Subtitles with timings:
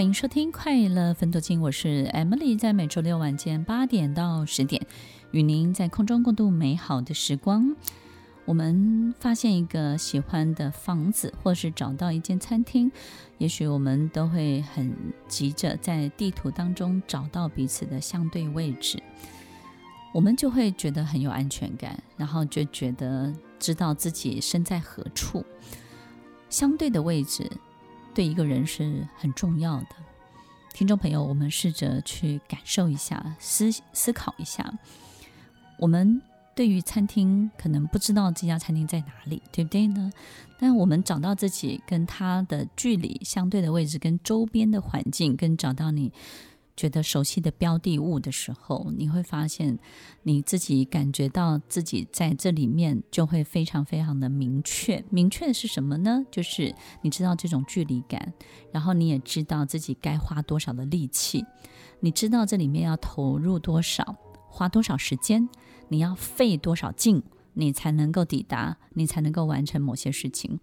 [0.00, 4.86] 欢迎收听《快乐分多金》，我是 Emily，在每周六晚间八点到十点，
[5.30, 7.76] 与您在空中共度美好的时光。
[8.46, 12.90] 我们发现一个喜欢的房子，或是找到一间餐厅，
[13.36, 14.96] 也许我们都会很
[15.28, 19.02] 急着在地图当中找到彼此的相对位置，
[20.14, 25.44] 我们就会觉得很有安全感，然后就觉得知道自己身在何处。
[26.48, 27.46] 相对的位置。
[28.20, 29.96] 对一个人是很重要的，
[30.74, 34.70] 听众朋友，我们试着去感受一下，思思考一下。
[35.78, 36.20] 我们
[36.54, 40.12] 对于餐厅可能不知道这家餐厅在哪里，对不对呢？
[40.58, 46.12] 但我们找到自己跟它的距离相对的位置，跟周边的环境，跟找到你。
[46.80, 49.78] 觉得熟悉的标的物的时候，你会发现
[50.22, 55.04] 你自己感觉到自己在这里面就会非常非常的明确。
[55.10, 56.24] 明确的是什么呢？
[56.30, 58.32] 就是你知道这种距离感，
[58.72, 61.44] 然后你也知道自己该花多少的力气，
[62.00, 64.16] 你知道这里面要投入多少，
[64.48, 65.50] 花多少时间，
[65.88, 70.58] 你要费多少劲，你才能够抵达，你才能够完成某些事情。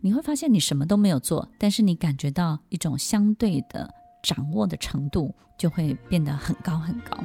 [0.00, 3.99] 你会发现你什么都没有做，但是你感觉到一种相对的。
[4.22, 7.16] 掌握的程度就会变得很高很高，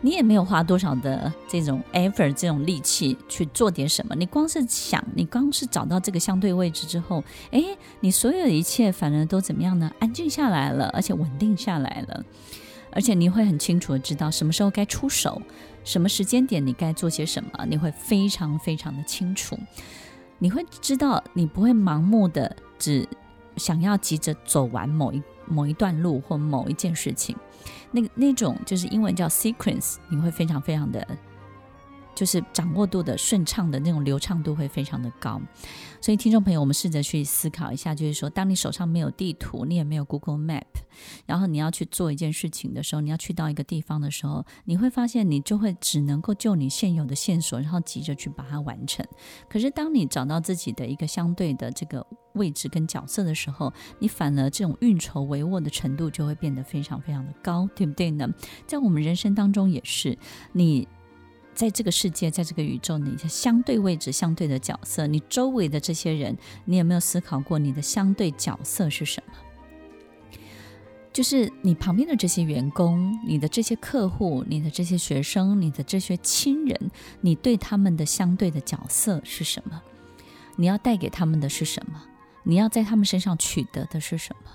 [0.00, 7.64] 你也没有花多少的这种 effort 这种力气去做点什么，你光是想，你光是找到这个相对位置之后，哎，
[8.00, 9.90] 你所有的一切反而都怎么样呢？
[9.98, 12.24] 安静下来了，而且稳定下来了，
[12.92, 15.40] 而且你会很清楚的知道什么时候该出手，
[15.82, 19.58] 什么时间点你该做些什么，你会非常非常的清楚，
[20.38, 23.08] 你会知道你不会盲目的只
[23.56, 25.22] 想要急着走完某一。
[25.46, 27.36] 某一段路或某一件事情，
[27.90, 31.06] 那那种就是英文叫 sequence，你会非常非常的。
[32.16, 35.38] 就是掌握度的顺畅的那种流畅度会非常的高，
[36.00, 40.62] 所以听众朋友，我们试着去思考一下，就是说，当你手上没有地图，你也没有 Google Map，
[41.26, 49.06] 然后你要去做一件事情的时候，你要去到一个地方的时候，你会发现你就会只能够就你现有的线索，然后急着去把它完成。
[49.46, 58.26] 可是当你找到自己的一个相对的这个位置跟角色的时候，你反而这种运筹帷幄的程度就会变得非常非常的高，对不对呢？
[58.66, 60.16] 在我们人生当中也是
[60.52, 60.88] 你。
[61.56, 66.36] 在这个世界，在这个宇宙，你的相对位置、相对的角色，你周围的这些人，
[66.66, 69.32] 你有没有思考过你的相对角色是什么？
[71.14, 76.90] 就是你旁边的这些员工、你的这些客户、你的这些学生、你的这些亲人，
[77.22, 79.82] 你对他们的相对的角色是什么？
[80.56, 82.02] 你要带给他们的是什么？
[82.42, 84.50] 你要在他们身上取得的是什么？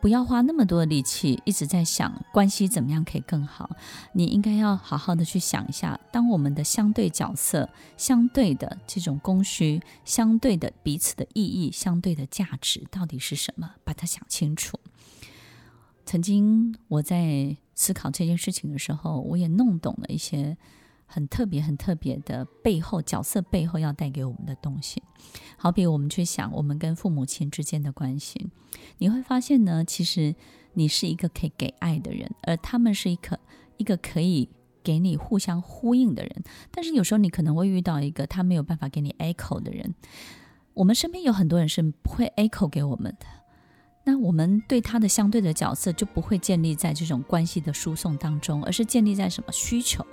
[0.00, 3.70] 不要花那么多力气，一直在想关系怎么样可以更好。
[4.12, 13.72] 你应该要好好的去想一下，当我们的相对角色、相对的这种供需、相对的彼此的意义、相对的价值到底是什么？
[13.84, 14.78] 把它想清楚。
[16.04, 20.56] 曾经我在思考这件事情的时候，我也弄懂了一些。
[21.06, 25.02] 很特别、很特别的背后角色背后要带给我们的东西，
[25.56, 28.48] 好比我们去想我们跟父母亲之间的关系，
[28.98, 30.34] 你会发现呢，其实
[30.74, 33.38] 你是一个可以给爱的人，而他们是一个
[33.76, 34.48] 一个可以
[34.82, 36.44] 给你互相呼应的人。
[36.70, 39.94] 但是有时候你可能会遇到一个他没有办法给你 echo 的人。
[40.74, 43.26] 我们身边有很多人是不会 echo 给我们的，
[44.04, 50.04] 那我们对他的相对的角色就不会建立在这种关系的输送当中，而是建立在什么需求？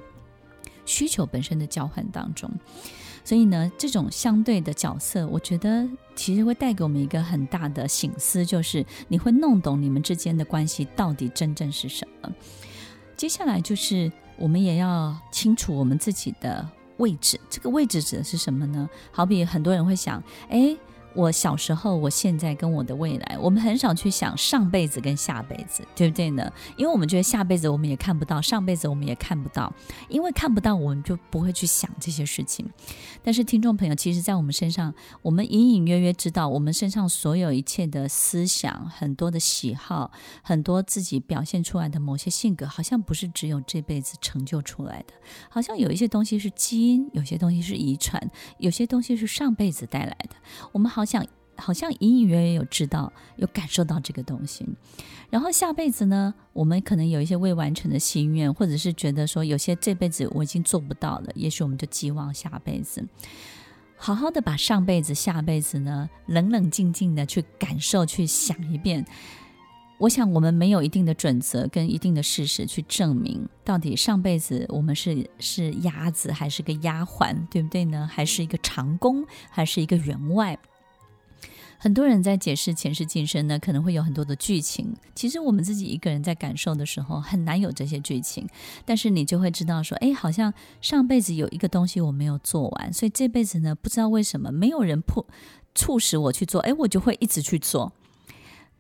[0.86, 2.50] 需求本身的交换当中，
[3.24, 12.30] 所以呢，这种相对的角色，我觉得其实会带给我们一个很大的醒思，就是你会弄懂你们之间的关系到底真正是什么。
[13.16, 16.68] 接下来就是我们也要清楚我们自己的
[16.98, 18.90] 位置，这个位置指的是什么呢？
[19.12, 20.78] 好比很多人会想，诶。
[21.16, 26.52] 我小时候，我现在跟我的未来，我们很少去想上辈子跟下辈子，对不对呢？
[26.76, 29.72] 因为我们觉得下辈子我们也看不到，上辈子我们也看不到，
[30.10, 32.68] 因为看不到，我们就不会去想这些事情。
[33.22, 34.92] 但是听众朋友，其实，在我们身上，
[35.22, 40.12] 我们隐隐约约知道，我们身上所有一切的思想、很多的喜好、
[40.42, 45.14] 很多自己表现出来的某些性格，好像不是只有这辈子成就出来的，
[45.48, 48.20] 好像有一些东西是基因，有些东西是遗传，
[48.58, 50.36] 有些东西是上辈子带来的。
[50.72, 51.03] 我们好。
[51.04, 51.28] 好像
[51.58, 54.66] 好像隐隐约约有知道，有感受到这个东西。
[55.30, 63.06] 然后下辈子呢，我们可能有一些未完成的心愿，或者是觉得说有些这辈子我已经做不到了，也许我们就寄望下辈子。
[63.98, 69.06] 好好的把上辈子、下辈子呢，冷冷静静的去感受、去想一遍。
[70.00, 78.10] 我想我们没有一定的准则跟一定的事实去证明，到底上辈子我们是是鸭子还是个丫鬟，对不对呢？
[78.12, 80.58] 还是一个长工，还是一个员外？
[81.84, 84.96] 很多人在解释前世今生呢，可能会有很多的剧情。
[85.14, 88.48] 其实我们自己一个人在感受的时候，很难有这些剧情。
[88.86, 95.28] 但是你就会知道说，哎，好像上辈子有一个东西我没有做完，所以这辈子呢，不知道为什么没有人迫
[95.76, 97.92] 促使我去做，哎，我就会一直去做。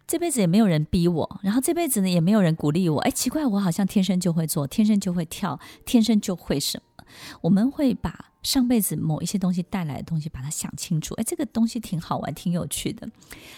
[0.07, 2.99] 这辈子也没有人逼我，然后这辈子呢，也没有人鼓励我。
[3.01, 7.05] 哎，奇怪，我好像天生就会做，天生就会跳，天生就会什么。
[7.41, 8.29] 我们会把。
[8.43, 11.13] 上辈子某一些东西带来的东西，把它想清楚。
[11.13, 13.07] 哎，这个东西挺好玩，挺有趣的。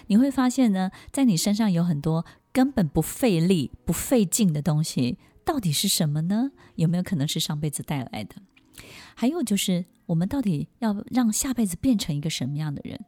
[0.06, 6.52] 你会发现呢，在你身上有很多根本不费力、不费劲的东西，到底是什么呢？
[6.76, 8.36] 有没有可能是上辈子带来的？
[9.16, 13.00] 还有就是，我们到底要让下辈子变成一个什么样的人？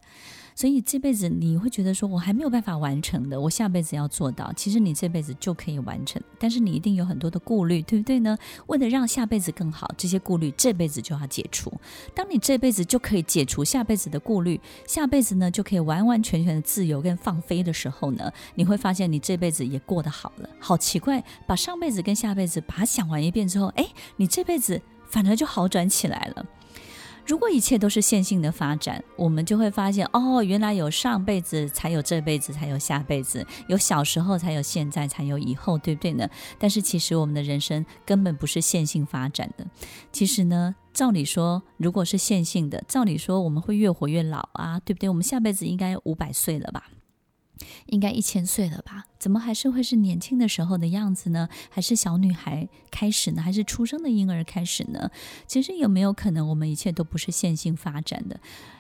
[0.56, 4.52] 所以这辈子你会觉得说，我还没有办法完成的，我下辈子要做到。
[4.54, 8.36] 其实你这辈子就可以完成，但是你一定有很多的顾虑，对不对呢？
[8.66, 11.72] 为了让下辈子更好，这些顾虑这辈子就要解除。
[12.16, 20.50] 当你这辈子就可以解除下辈子的顾虑，下辈子呢就可以完完全全的自由跟放飞的时候呢，你会发现你这辈子也过得好了。
[20.60, 26.46] 好奇怪，把上辈子跟下辈子把它想完一遍之后，哎，你这辈子反而就好转起来了。
[27.26, 36.30] 如果一切都是线性的发展，我们就会发现，哦，原来有上辈子才有这辈子，才有下辈子，有小时候才有现在，才有以后，对不对呢？
[36.58, 39.68] 但是其实我们的人生根本不是线性发展的。
[40.14, 45.10] 其实呢，照理说，如果是线性的，照理说我们会越活越老啊，对不对？
[45.10, 46.86] 我们下辈子应该五百岁了吧？
[47.88, 49.06] 应该一千岁了吧？
[49.20, 51.50] 怎么还是会是年轻的时候的样子呢？
[51.70, 53.42] 还是小女孩开始呢？
[53.42, 55.10] 还是出生的婴儿开始呢？
[55.48, 58.40] 其实有没有可能，我们一切都不是线性发展的？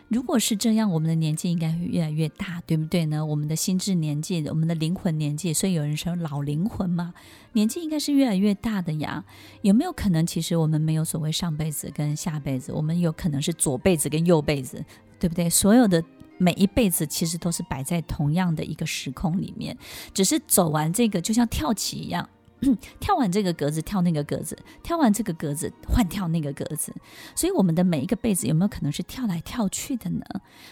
[0.09, 3.25] 如果是这样，我们的年纪应该会越来越大，对不对呢？
[3.25, 7.13] 我们的心智年纪，我们的灵魂年纪，所以有人说老灵魂嘛，
[7.53, 9.25] 年纪应该是越来越大的呀。
[9.63, 14.85] 有没有可能，其实我们没有所谓上辈子跟下辈子，我们有可能是左辈子跟右辈子，
[15.19, 15.49] 对不对？
[15.49, 16.01] 所有的。
[16.37, 19.77] 每一辈子其实都是摆在同样的一个时空里面，
[20.13, 22.29] 只是走完这个就像跳棋一样，
[22.99, 26.93] 跳完这个格子跳那个格子，跳完这个格子换跳那个格子。
[27.35, 30.25] 所以我们的每一个辈子有没有可能是跳来跳去的呢？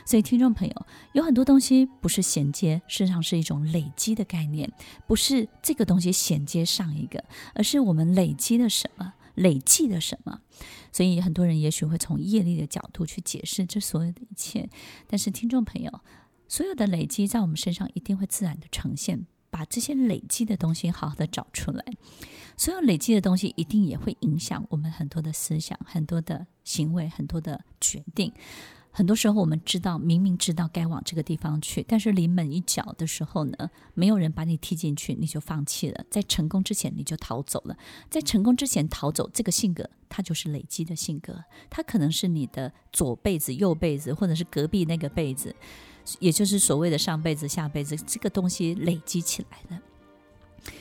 [0.06, 4.72] 所以听众朋友，有很多东西不是衔接，事实上是一种累积的概念，
[5.08, 7.24] 不是这个东西衔接上一个，
[7.54, 9.14] 而是我们累积了什么。
[9.36, 10.42] 累积的什么？
[10.92, 14.70] 所以很多人也许会从业力的角度去解释这所有的一切。
[15.08, 16.02] 但是听众朋友，
[16.48, 19.26] 所有的累积在我们身上一定会自然的呈现。
[19.52, 21.86] 把这些累积的东西好好的找出来，
[22.58, 28.34] 所有累积的东西一定也会影响我们很多的思想、很多的行为、很多的决定。
[28.98, 36.06] 很多时候，我们知道，明明知道该往这个地方去，但是临门一脚的时候呢，没有人把你踢进去，你就放弃了。
[36.10, 37.76] 在成功之前，你就逃走了。
[38.10, 41.44] 在成功之前逃走，这个性格，它就是累积的性格。
[41.70, 45.54] 它可能是你的左辈子、右辈子，或者是隔壁那个辈子，
[46.20, 49.84] 也就是所谓的上辈子、下辈子，这个东西累积起来的。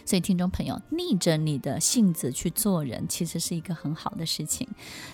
[0.04, 4.66] 所以，听众朋友，逆着你的性子去做人，其实是一个很好的事情。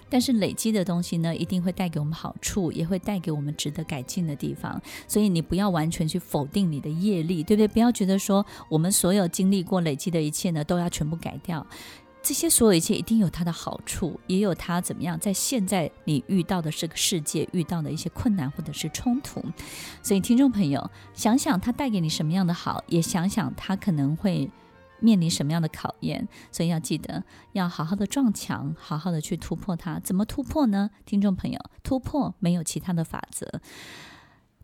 [0.09, 4.81] 但是，累积的东西呢，一定会带给我们好处，也会带给我们值得改进的地方。
[5.07, 7.69] 所以，你不要完全去否定你的业力，对不对？
[7.69, 11.67] 不要觉得说，我们所有经历过累积的一切呢，都要全部改掉。
[12.23, 19.43] 这些所有一切一定有它的好处，也有它怎么样，在现在你遇到的这个世界遇到的一些困难或者是冲突，
[20.03, 24.51] 所以听众朋友想想它带给你什么样的好，也想想它可能会
[25.01, 26.29] 面临什么样的考验。
[26.53, 29.99] 所以要记得要好好的撞墙，好好的去突破它。
[30.01, 30.91] 怎么突破呢？
[31.07, 33.61] 听众朋友，突破没有其他的法则。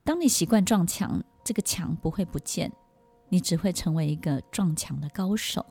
[0.04, 2.70] 当你习惯撞墙，这个墙不会不见，
[3.30, 5.64] 你只会成为一个撞墙的高手。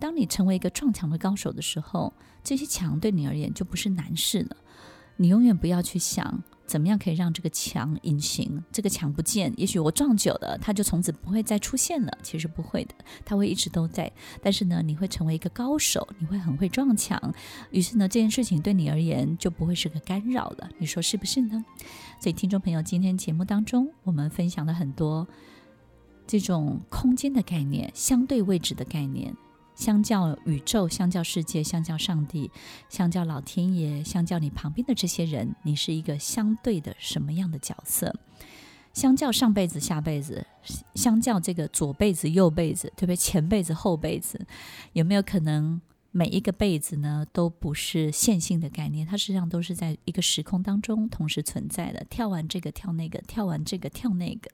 [0.00, 4.56] 当你成为一个撞墙的高手的时候，这些墙对你而言就不是难事了。
[5.16, 9.52] 你永远不要去想怎么样可以让这个墙隐形，这个墙不见。
[9.58, 12.10] 也许我撞久了，它就从此不会再出现了。
[12.22, 14.10] 其实不会的，它会一直都在。
[14.42, 17.20] 但是呢，你会成为一个高手，你会很会撞墙。
[17.70, 20.70] 于是呢，这件事情对你而言就不会是个干扰了。
[20.78, 21.62] 你说是不是呢？
[22.18, 25.28] 所以，听众朋友，今天节目当中我们分享了很多
[26.26, 29.36] 这种空间的概念、相对位置的概念。
[29.80, 32.50] 相较宇宙，相较世界，相较上帝，
[32.90, 38.14] 相较老天爷，相较你旁边的这些人，你是一个相对的什么样的角色？
[38.92, 40.46] 相较上辈子、下辈子，
[40.94, 43.16] 相较这个左辈子、右辈子，对不对？
[43.16, 44.46] 前辈子、后辈子，
[44.92, 49.06] 有没有可能每一个辈子呢都不是线性的概念？
[49.06, 52.04] 它实际上都是在一个时空当中同时存在的。
[52.10, 54.50] 跳完这个，跳那个；跳完这个，跳那个。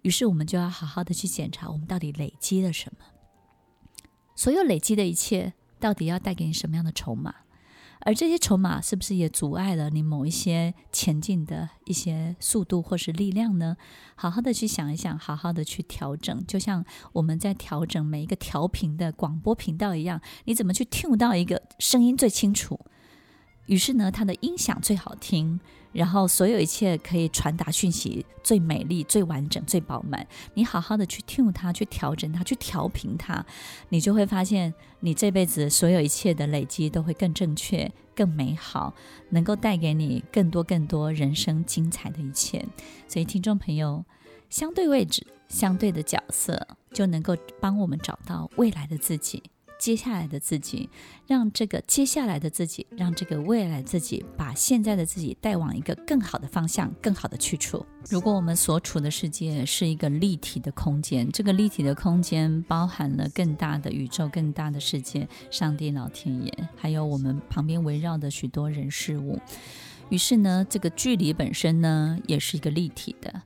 [0.00, 3.04] 于是我们就要好好的去检查，我们到底累积了什么。
[4.34, 7.34] 所有累积的一切，到底要带给你什么样的筹码？
[8.04, 13.76] 而这些筹码是不是也阻碍了你某一些前进的一些速度或是力量呢？
[14.16, 22.80] 好好的去想一想，好好的去调整，就像我们在调整每一个调频的广播频道一样，你怎么去听不到一个声音最清楚？
[23.66, 25.60] 于是呢，它的音响最好听。
[25.92, 30.26] 然后，所有一切可以传达讯息最美丽、最完整、最饱满。
[30.54, 33.44] 你好好的去 tune 它，去调整它，去调频它，
[33.90, 38.94] 你就会发现，你这辈子所有一切的累积都会更正确、更美好，
[39.28, 42.66] 能够带给你更多、更多人生精彩的一切。
[43.06, 44.02] 所以，听众朋友，
[44.48, 49.42] 相对位置、相对的角色，就能够帮我们找到未来的自己。
[49.82, 50.88] 接下来的自己，
[51.26, 57.84] 让这个接下来的自己，让这个未来自己，把现在的自己带往一个更好的方向、更好的去处。
[58.08, 69.40] 如果我们所处的世界是一个立体的空间，这个立体的空间包含了更大的宇宙、更大的世界、上帝、老天爷，还有我们旁边围绕的许多人事物。
[70.10, 73.42] 于是呢，这个距离本身呢，也是一个立体的。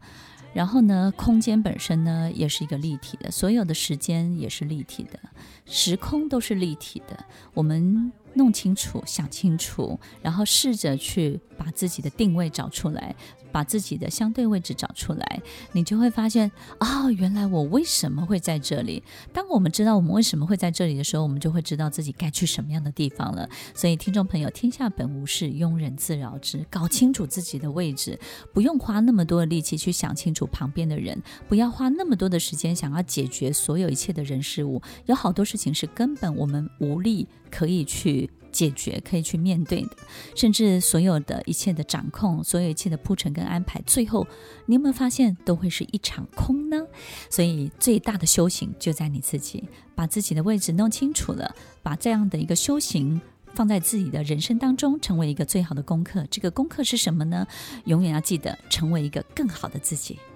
[0.56, 5.20] 然后呢，空间本身呢，也是一个立体的，所有的时间也是立体的，
[5.66, 7.26] 时空都是立体的。
[7.52, 13.14] 我们弄清楚、想清楚，然后试着去把自己的定位找出来。
[13.56, 19.02] 把自己的相对位置找出来，你就会发现啊、哦，原来我为什么会在这里？
[19.32, 23.48] 当我们知道我们为什么会在这里的时候，我们就会知道自己该去什么样的地方了。
[23.74, 26.66] 所以，听众朋友，天下本无事，庸人自扰之。
[26.68, 28.20] 搞清楚自己的位置，
[28.52, 34.82] 不用花那么多的力气去想清楚旁边的人，不要花那么多的时间想要解决所有一切的人事物。
[35.06, 38.28] 有好多事情是根本我们无力可以去。
[38.56, 39.90] 解决可以去面对的，
[40.34, 44.26] 甚至所有的一切的掌控，所有一切的铺陈跟安排，最后
[44.64, 46.82] 你有没有发现都会是一场空呢？
[47.28, 53.20] 所以最大的修行就在你自己，把自己的位置弄清楚了，把这样的一个修行
[53.52, 56.26] 放在自己的人生当中，成为一个最好的功课。
[56.30, 57.46] 这个功课是什么呢？
[57.84, 60.18] 永远要记得成为一个更好的自己。